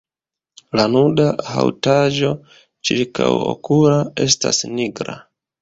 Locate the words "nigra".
4.77-5.21